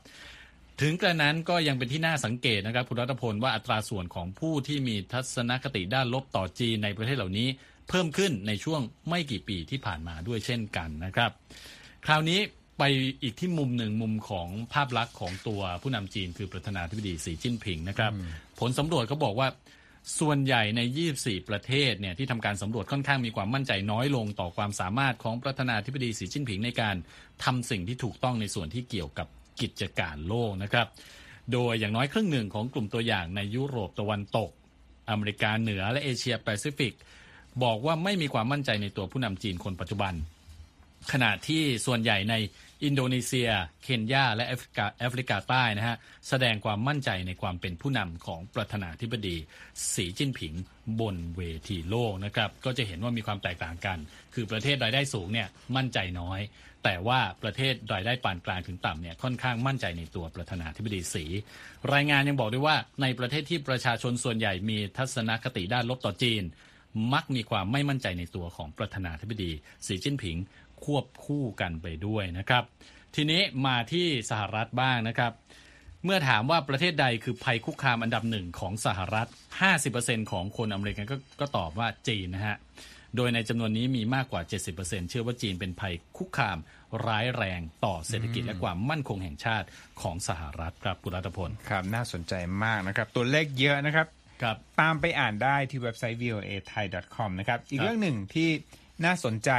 [0.81, 7.47] ถึงกระนั้นก็ยังเป็นที่น่าสังเกตนะครับคุณรัตพลว่าอัตราส่วนของผู้ที่มีทัศนคติด้านลบต่อจีนในประเทศเหล่านี้
[7.89, 11.31] เพิ่มขึ้นในช่วงไม่กี่ปีที่ผ่านมาด้วยเช่นกันนะครับ
[12.05, 12.39] คราวนี้
[12.77, 12.83] ไป
[13.23, 18.11] อีกที่มุมหนึ่งมุมของภาพลักษณ์ของตัวผู้นำจีนคือประธานาธิบดีสีจิ้นผิงนะครับ
[18.59, 19.47] ผลสำรวจเขาบอกว่า
[20.19, 20.81] ส่วนใหญ่ใน
[21.15, 26.95] 24 ประเทศเนี่ยที่ทำการสำรวจค่อนข้างมีความมั่นใจน้อยลงต่อความสามารถของประธานาธิบดีสีจิ้นผิงในการ
[27.43, 29.27] ทำสิ่งที่ถูกต้องในส่วนที่เกี่ยวกับ
[29.61, 30.87] กิจการโลกนะครับ
[31.51, 34.49] โดยอย่างน้อยครึ่งหนึ่งของกลุ่มตัวอย่างในยุโรปตะวันตก
[35.09, 36.93] อเมริกาเหนือและเอเชียแปซิฟิก
[37.63, 40.13] บอกว่าไม่มีความมั่นใจในตัวผู้นำจีนคนปัจจุบัน
[41.11, 42.35] ขณะที่ส่วนใหญ่ใน
[42.83, 43.49] อินโดนีเซีย
[43.83, 45.97] เคนยา และแอฟริกาแอฟริกาใต้นะฮะ
[46.29, 49.35] แสดงความมั่นใจในความเป็นผู้นำของประธานาธิบดี
[49.93, 50.53] สีจิ้นผิง
[50.99, 53.97] บนเวทีโลกนะครับ ก็จะเห็นว่ามีความแตกต่างกัน
[54.33, 56.39] คือประเทศรายได้สูงเนี่ยมั่นใจน้อย
[56.83, 61.25] แต่ว่าประเทศรายได้ปานกลางถึงต่ำเนี่ยค่อนข้างมั่นใจในตัวประธานาธิบดีสี
[61.93, 66.43] รายงานยังบอกด้วยว่าในประเทศที่ประชาชนส่วนใหญ่มีทัศนคติด้านลบต่อจีน
[67.13, 69.51] มักมีความไม่มั่นใจในตัวของประธานาธิบดี
[69.85, 70.37] สีจิ้นผิง
[70.83, 72.63] ควบคู่กันไปด้วยนะครับ
[73.15, 75.31] ทีนี้มาที่สหรัฐบ้างนะครับ
[76.05, 79.27] เมื่อถามว่าประเทศใดคือภัยคุกคามอันดับหนึ่งของสหรัฐ
[79.79, 82.57] 50%ของคนอเมริกันกก็ตอบว่าจีนนะฮะ
[83.15, 84.41] โดยในจำนวนนี้มีมากกว่า
[84.75, 86.57] 70%เชื่อว่าจีนเป็นภัยคุกคาม
[87.07, 89.67] ร้ายแรงต่อเศรษฐกิจและความมั่นคงแห่งชาติ
[90.01, 94.07] ของสหรัฐครับกุรัตพลครับน่าสนใจมากนะครับ ตัวเลขเยอะนะครับ
[94.41, 98.49] ครับตามไปอ่านได้ที่เว็บไซต์ voa thai com นะครับ อีกเรื่องหนึ่งที่
[99.05, 99.51] น่าสนใจ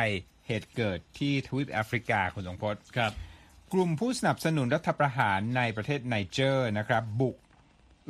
[0.47, 3.13] เหตุเกิดที่ทวีปแอฟริกาคุณสงพจน์ครับ
[3.73, 7.37] กลุ่มผู้สนับสนุนรัฐประหารในประเทศไนเจอร์นะครับ บุก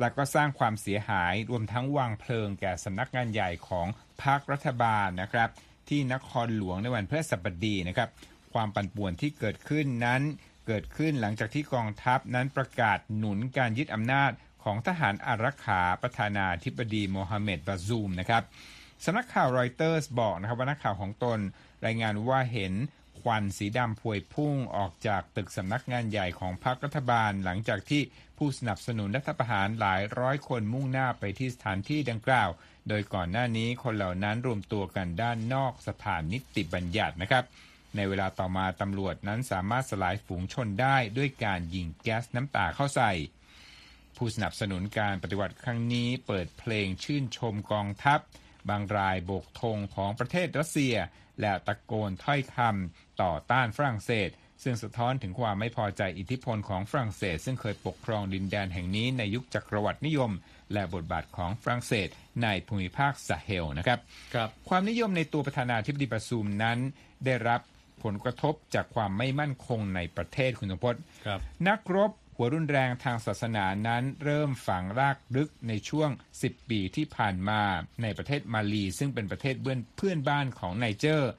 [0.01, 3.87] แล้วก็สร้างความเสียหายรวมทั้งวางเพลิงแก่สำนักงานใหญ่ของ
[4.23, 5.49] พรรครัฐบาลนะครับ
[5.89, 8.09] ที่นครหลวงในวันพฤหัสบดีนะครับ
[8.53, 10.21] ความปั่นป่วนที่เกิดขึ้นนั้น
[10.67, 14.31] เกิดขึ้นหลังจากที่กองทัพนั้นประกาศหนุนการยึดอำนาจ
[14.63, 18.43] ของทหารอารักขาประธานาธิบดีโมฮัมเหม็ดบาซูมนะครับ
[19.05, 21.39] สำนักข่าวรอยเตอร์สบอกนะครับว่านักข่าวของตน
[21.85, 22.73] รายงานว่าเห็น
[23.21, 28.01] ควันสีดำพวยพุ่งออกจากตึกสำนักงานใหญ่ของพรรครัฐบาล หลังจากที่
[28.37, 32.49] ผู้สนับสนุนรัฐประหารหลายร้อยคนมุ่งหน้าไปที่สถานที่ดังกล่าว
[32.89, 37.43] โดยก่อนหน้านี้คนเหล่านั้นรวมตัวกันด้านนอกสะพานนิติบัญญัตินะครับ
[37.95, 43.11] ในเวลาต่อมาตำรวจนั้นสามารถสลายฝูงชนได้ด้วยการยิงแก๊สน้ำตาเข้าใส่
[44.17, 48.19] ผู้สนับสนุนการปฏิวัติครั้งนี้เปิดเพลงชื่นชมกองทัพ
[48.69, 50.95] บางรายโบกธงของประเทศรัสเซีย
[51.41, 54.29] และตะโกนถ้อยคำต่อต้านฝรั่งเศส
[54.63, 60.31] ซึ่งสะท้อนถึงความไม่พอใจอิทธิพลของฝรั่งเศส ซึ่งเคยปกครองดินแดนแห่งนี้ในยุคจักรวรรดินิยม
[60.73, 62.07] และบทบาทของฝรั่งเศส
[62.43, 63.99] ในภูมิภาคซาเฮลนะครับ
[64.35, 66.77] ครับความนิยมในตัวประธานาธิบดีบาซูมนั้น
[67.25, 67.61] ได้รับ
[68.03, 76.09] ผลกระทบจากความไม่มั่นคงในประเทศคุณสมพศครับนักรบ หัวรุนแรงทางศาสนานั้นเริ่มฝังรากลึกในช่วง
[76.41, 77.61] 10 ปีที่ผ่านมา
[78.01, 79.55] ในประเทศมาลี ซึ่งเป็นประเทศ
[79.97, 81.31] เพื่อนบ้านของไนเจอร์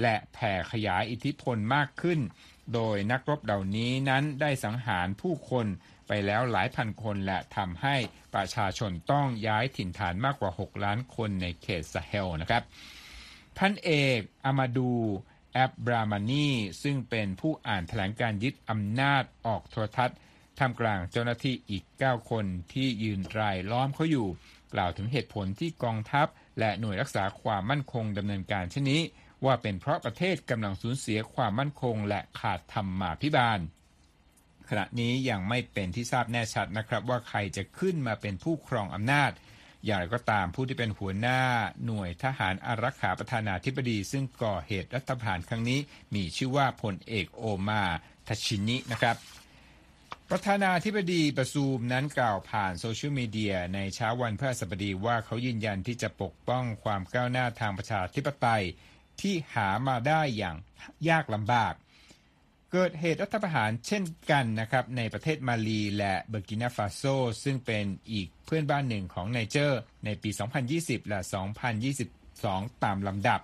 [0.00, 2.20] และแผ่ขยายอิทธิพลมากขึ้น
[2.74, 5.66] โดยนักรบเหล่านี้นั้นได้สังหารผู้คน
[6.08, 7.96] ไปแล้วหลายพันคนและทำให้
[8.34, 12.62] ประชาชนต้องย้ายถิ่นฐานมากกว่า 6 ล้านคนในเขตซาเฮลนะครับ
[13.58, 14.90] พันเอกอามาดู
[15.52, 16.48] แอบรามานี
[16.82, 20.18] ซึ่งเป็นผู้อ่านแถลงการยึดอำนาจออกโทรทัศน์
[20.58, 24.28] ท่ามกลางเจ้าหน้าที่อีก 9 คนที่ยืนรายล้อมเขาอยู่
[24.74, 26.26] กล่าวถึงเหตุผลที่กองทัพ
[26.58, 29.02] และหน่วยรักษาความมั่นคงดำเนินการเช่นนี้
[29.44, 33.58] ว่าเป็นเพราะประเทศกำลังสูญเสียความมั่นคง และขาดธรรมาภิบาล
[34.68, 39.30] ขณะนี้ยังไม่เป็นที่ทราบแน่ชัดนะครับว่าใครจะขึ้นมาเป็นผู้ครองอำนาจ
[39.86, 41.40] อย่างไรก็ตามผู้ที่เป็นหัวหน้า
[41.84, 45.80] หน่วยทหารอารักขาประธานาธิบดีซึ่งก่อเหตุรัฐประหารครั้งนี้
[46.14, 47.82] มีชื่อว่าพลเอกโอมาร์
[48.28, 49.16] ทชิอานีนะครับ
[50.34, 58.64] ประธานาธิบดีบาซูมนั้นกล่าวผ่านโซเชียลมีเดียในเช้าวันพฤหัสบดีว่าเขายืนยันที่จะปกป้องความก้าวหน้าทางประชาธิปไตย
[59.20, 60.56] ที่หามาได้อย่าง
[61.08, 61.74] ยากลำบาก
[62.72, 67.02] เกิดเหตุรัฐประหารเช่นกันนะครับในประเทศมาลีและเบอร์กินาฟาโซ
[67.44, 70.30] ซึ่งเป็นอีกเพื่อนบ้านหนึ่งของไนเจอร์ ในปี
[70.70, 71.20] 2020 และ
[72.02, 73.40] 2022 ตามลำดับ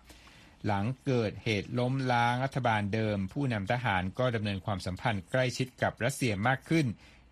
[0.66, 6.86] หลังเกิดเหตุล้มล้างรัฐบาลเดิม ผู้นำทหารก็ดำเนินความสัมพันธ์ใกล้ชิดกับรัสเซียมากขึ้น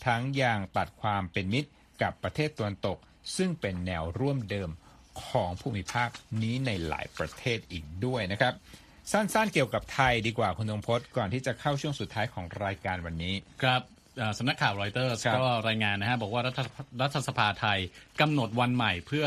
[0.06, 1.70] ทั้งอย่างตัดความเป็นมิตร
[2.02, 2.98] กับประเทศตะวันตก
[3.36, 4.70] ซึ่งเป็นแนวร่วมเดิม
[5.24, 6.08] ของภูมิภาค
[6.42, 8.54] นี้ในหลายประเทศอีกด้วยนะครับ
[9.12, 13.82] สั้นๆเกี่ยวกับไทยดีกว่าคุณธงพจน์ก่อนที่จะเข้าช่วงสุดท้ายของรายการวันนี้ครับ
[14.18, 16.60] เอ่อสำนักข่าวรอยเตอร์ครับก็รายงานนะฮะบอกว่ารัฐ
[17.02, 17.78] รัฐสภาไทย
[18.20, 19.26] กำหนดวันใหม่เพื่อ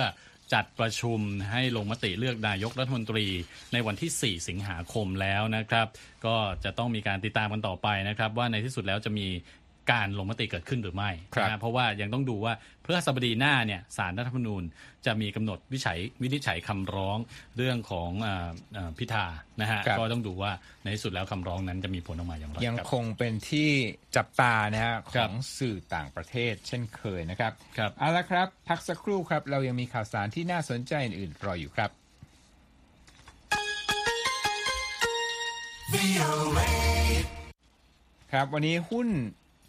[0.53, 1.19] จัดประชุม
[1.51, 3.25] ให้ลงมติเลือกนายกรัฐมนตรี
[3.73, 5.87] ในวันที่ 4 สิงหาคมแล้วนะครับ
[6.25, 9.27] ก็จะต้องมีการติดตามกันต่อไปนะครับ ว่าในที่สุดแล้วจะมี
[9.91, 14.63] การลงมติเกิดขึ้นหรือไม่ครับนะฮะเพราะว่ายังต้องดูว่าเพื่อสบดีหน้าเนี่ยสารรัฐธรรมนูญ
[15.05, 17.17] จะมีกำหนดวิจัยวินิจฉัยคำร้อง
[17.57, 19.25] เรื่องของเออเอ่อพิธา
[19.61, 20.51] นะฮะครับก็ต้องดูว่า
[20.83, 23.69] ในที่สุดแล้วคำร้องนั้นจะมีผลออกมาอย่างไรยังครับคงเป็นที่
[24.15, 31.89] จับตานะฮะขครัอบงสื่อต่างประเทศ เช่นเคยนะครับครับเอาละครับ พักสักครู่ครับ เรายังมีข่าวสารที่น่าสนใจอื่นๆรออยู่ครับ
[38.31, 39.07] ครับวันนี้หุ้น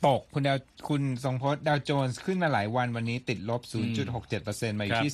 [0.07, 0.59] ตกคุณดาว
[0.89, 3.63] คุณทรงพจน์ดาวโจนส์ขึ้นมาหลายวันวันนี้ติดลบ
[4.21, 5.13] 0.67%มาอยู่ที่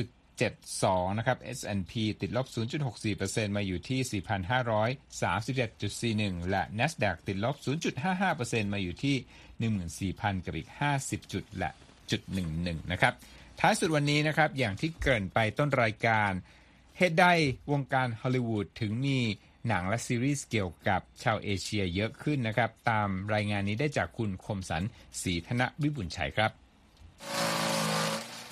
[0.00, 2.46] 35,282.7 4.72 นะครับ S&P ติดลบ
[3.00, 4.22] 0.64%มาอยู่ที่
[6.20, 7.56] 4,537.41 และ NASDAQ ติดลบ
[8.14, 9.16] 0.55%มาอยู่ที่
[10.14, 10.68] 14,000กับอีก
[11.00, 11.70] 50 จุดและ
[12.10, 12.22] จุด
[12.58, 13.14] 11 นะครับ
[13.60, 16.30] ท้ายสุดวันนี้นะครับ อย่างที่เกริ่นไปต้นรายการ
[16.98, 17.26] เหตุใด
[17.72, 19.20] วงการฮอลลีวูดถึงมี
[19.68, 24.82] หนังและซีรีส์เกี่ยวกับชาวเอเชียเยอะขึ้นนะครับ ตามรายงานนี้ได้จากคุณคมสัน
[25.22, 26.50] ศรีธนวิบุญชัยครับ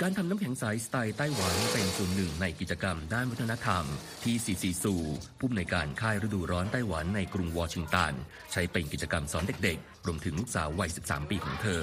[0.01, 3.85] การทำน้ำแข็งใสสไตล์ไต้หวันเป็นส่วนหนึ่งในกิจกรรมด้านวัฒนธรรม
[4.25, 4.95] ที่ซีซีซู
[5.39, 8.13] ผู้อำนวยการค่ายฤดูร้อนไต้หวันในกรุงวอชิงตัน
[8.53, 11.81] ใช้เป็นกิจกรรมสอนเด็กๆ รวมถึงลูกสาววัย 13 ปีของเธอ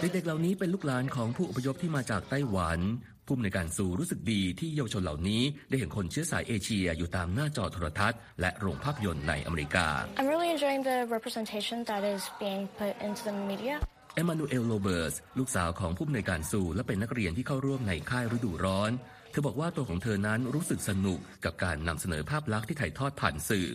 [0.00, 2.80] เด็กๆเหล่านี้เป็นลูกหลานของผู้อพยพที่มาจากไต้หวัน
[3.26, 9.86] ผู้อำนวยการซูรู้สึกดีที่เยาวชนเหล่านี้ ได้เห็นคนเชื้อสายเอเชียอยู่ตามหน้าจอโทรทัศน์และโรงภาพยนตร์ในอเมริกา
[10.18, 13.76] I'm really enjoying the representation that is being put into the media.
[14.16, 18.90] เอมานูเอลโรเบิร์ตส์ลูกสาวของผู้อำนวยการซูและเป็นนักเรียนที่เข้าร่วมในค่ายฤดูร้อน
[19.30, 23.68] เธอบอกว่าตัวของเธอนั้นรู้สึกสนุกกับการนำเสนอภาพลักษณ์ที่ถ่ายทอดผ่านสื่อ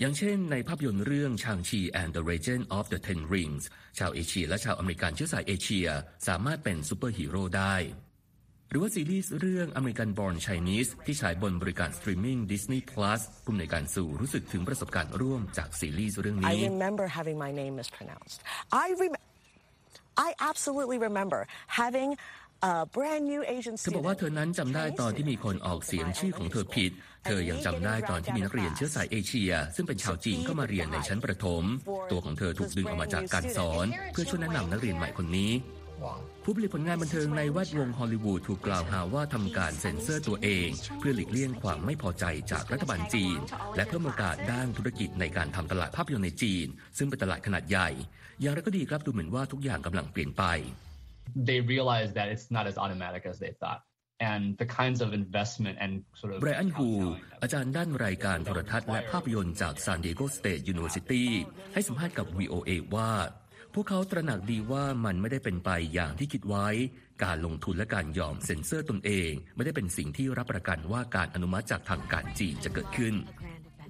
[0.00, 3.64] อย่างเช่นในภาพยนตร์เรื่อง Shang-Chi and the Legend of the Ten Rings
[3.98, 5.88] ชาวเอเชียและชาวอเมริกันเชื้อสายเอเชีย
[6.28, 7.76] สามารถเป็นซูเปอร์ฮีโร่ได้
[8.70, 18.38] หรือว่าซีรีส์เรื่อง American Born Chinese ที่ฉายบนบริการสตรีมมิ่ง Disney Plus ผู้อำนวยการซูรู้สึกถึงประสบการณ์ร่วมจากซีรีส์เรื่องนี้ I remember having my name mispronounced.
[18.84, 19.24] I rem-
[20.26, 21.40] I absolutely remember
[21.82, 22.10] having
[22.72, 26.92] a brand new Asian เธอบอกว่าเธอนั้นจำได้ตอนที่มีคนออกเสียงชื่อของเธอผิด
[27.26, 31.64] เธอยังจำได้ตอนที่มีนักเรียนเชื้อสายเอเชีย ซึ่งเป็นชาวจีนก็มาเรียนในชั้นประถม
[32.10, 35.52] ตัวของเธอถูกดึงออกมาจากการสอน เพื่อช่วยแนะนำนักเรียนใหม่คนนี้
[36.44, 43.38] ผู้ผลิตผลงานบันเทิงในแวดวงฮอลลีวูดถูกกล่าวหาว่าทำการเซ็นเซอร์ตัวเอง เพื่อหลีกเลี่ยงความไม่พอใจจากรัฐบาลจีน
[43.76, 46.66] และเพิ่มโอกาสด้านธุรกิจในการทำตลาดภาพยนตร์ในจีน
[46.98, 47.88] ซึ่งเป็นตลาดขนาดใหญ่
[48.40, 50.44] อย่างไรก็ดีครับดูเหมือนว่าทุกอย่างกำลังเปลี่ยนไป
[51.34, 53.82] they realize that it's not as automatic as they thought.
[54.20, 56.88] And the kinds of investment and sort of ไบรอันฮู
[57.42, 61.24] อาจารย์ด้านรายการโทรทัศน์และภาพยนตร์จาก San Diego State University
[61.74, 63.10] ให้สัมภาษณ์กับ VOA ว่า
[63.74, 66.68] พวกเขาตระหนักดีว่ามันไม่ได้เป็นไปอย่างที่คิดไว้
[67.24, 73.14] การลงทุนและการยอมเซ็นเซอร์ตนเอง ไม่ได้เป็นสิ่งที่รับประกันว่าการอนุมัติจากทางการจีนจะเกิดขึ้น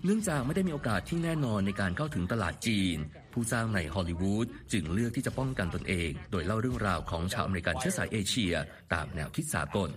[0.05, 2.97] เนื่องจากไม่ได้มีโอกาสที่แน่นอนในการเข้าถึงตลาดจีน
[3.33, 8.55] ผู้สร้างในฮอลลีวูดจึงเลือกที่จะป้องกันตนเอง โดยเล่าเรื่องราวของชาวอเมริกันเชื้อสายเอเชีย
[8.93, 9.91] ตามแนวคิดสากล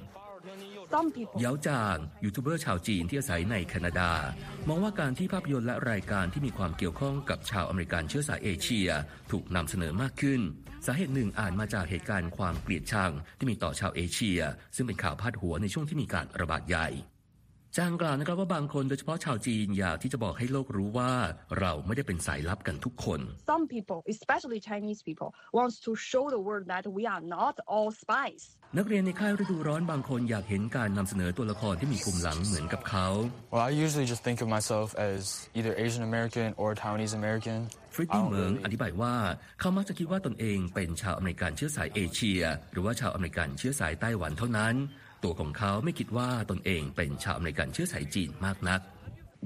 [1.40, 4.12] เย้าจางยูทูบเบอร์ชาวจีนที่อาศัยในแคนาดา
[4.68, 8.90] มองว่าการที่ภาพยนตร์และรายการที่มีความเกี่ยวข้องกับชาวอเมริกันเชื้อสายเอเชีย
[9.32, 10.42] ถูกนำเสนอมากขึ้น
[10.86, 14.40] สาเหตุหนึ่งอาจมาจากเหตุการณ์ความเกลียดชังที่มีต่อชาวเอเชีย
[14.76, 16.90] ซึ่งเป็นข่าวพาดหัวในช่วงที่มีการระบาดใหญ่
[17.78, 21.12] จางกล่าวนะครับว่าบางคนโดยเฉพาะชาวจีนอยากที่จะบอกให้โลกรู้ว่า
[21.60, 23.20] เราไม่ได้เป็นสายลับกันทุกคน
[23.52, 27.90] some people, especially Chinese people, wants to show the world that we are not all
[28.02, 28.44] spies.
[28.78, 33.08] นักเรียนในค่ายฤดูร้อนบางคนอยากเห็นการนำเสนอตัวละครที่มีภูมิหลังเหมือนกับเขา
[33.52, 35.22] Well, I usually just think of myself as
[35.58, 37.60] either Asian American or Taiwanese American.
[37.94, 39.16] ฟริดดี้เหมิงอธิบายว่า
[39.60, 44.74] เขามักจะคิดว่าตนเองเป็นชาวอเมริกันเชื้อสายเอเชีย หรือว่าชาวอเมริกันเชื้อสายไต้หวันเท่านั้น
[45.24, 48.80] ตัวของเขาไม่คิดว่าตนเองเป็นชาวอเมริกันเชื้อสายจีนมากนัก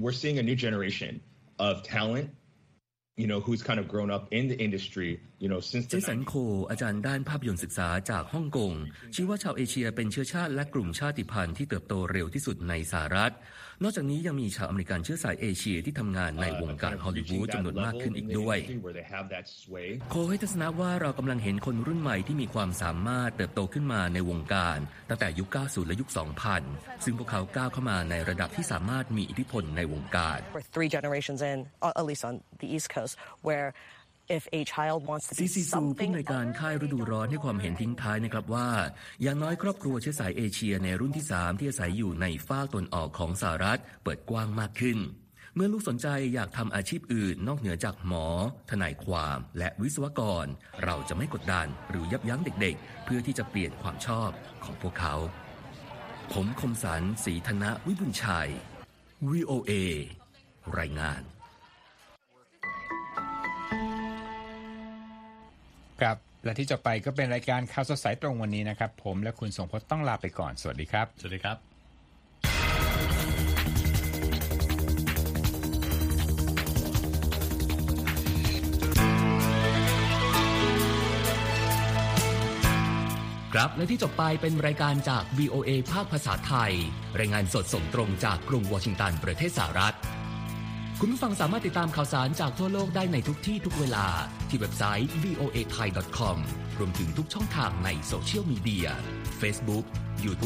[0.02, 1.12] we're seeing a new generation
[1.68, 2.26] of talent,
[3.16, 5.10] you know, who's kind of grown up in the industry,
[5.42, 6.26] you know, since เจ the สัน 90s.
[6.28, 6.34] โค
[6.70, 8.72] อาจารย์ด้านภาพยนตร์ศึกษาจากฮ่องกง
[9.14, 13.32] ชี้ว่าชาวเอเชียเป็นเชื้อชาติและกลุ่มชาติพันธุ์ที่เติบโตเร็วที่สุดในสหรัฐ
[13.82, 18.58] นอกจากนี้ยังมีชาวอเมริกันเชื้อสายเอเชียที่ทำงานในวงการฮอลลีวูดจำนวนมากขึ้นอีกด้วย
[20.10, 26.08] โคให้ทัศนะว่าเรากำลังเห็นคนรุ่นใหม่ที่มีความสามารถเติบโตขึ้นมาในวงการ ตั้งแต่ยุค 90 และยุค
[26.56, 31.58] 2000 ซึ่งพวกเขาก้าวเข้ามาในระดับที่สามารถมีอิทธิพลในวงการ we're three generations in,
[32.00, 33.12] at least on the East Coast,
[33.48, 33.68] where
[34.36, 38.68] if a child wants to ซี be ซีซูผู้ something ในวยการค่ายฤดูร้อนให้ความเห็นทิ้งท้ายนะครับว่า
[39.22, 44.98] อย่างน้อยครอบครัวเชื้อสายเอเชียในรุ่นที่ 3 ที่อาศัยอยู่ในฝ้ากตนออกของสหรัฐเปิดกว้างมากขึ้น
[45.54, 48.26] เมื่อลูกสนใจอยากทำอาชีพอื่น นอกเหนือจากหมอ
[48.70, 50.46] ทนายความและวิศวกร
[50.84, 54.30] เราจะไม่กดดันหรือยับยั้งเด็กๆ เพื่อที่จะเปลี่ยนความชอบ
[54.64, 55.14] ของพวกเขา
[56.32, 58.50] ผมคมสันศรีธนะวิบุญชัย
[59.30, 59.72] VOA
[60.78, 61.22] รายงาน
[66.00, 71.56] ครับและที่จะไปก็เป็นรายการข่าวสดสายตรงวันนี้นะครับ ผมและคุณสงพจน์ต้องลาไปก่อน สวัสดีครับ สวัสดีครับ
[83.54, 86.72] ครับและที่จบไปเป็นรายการจาก VOA ภาคภาษาไทย
[87.18, 89.96] รายงานสดส่งตรงจากกรุงวอชิงตันประเทศสหรัฐ
[91.00, 94.06] คุณผู้ฟังสามารถติดตามข่าวสารจากทั่วโลกได้ในทุกที่ทุกเวลา
[94.48, 96.38] ที่เว็บไซต์ voa thai com
[96.78, 98.86] รวมถึงทุกช่องทางในโซเชียลมีเดีย
[99.40, 99.84] Facebook
[100.24, 100.34] YouTube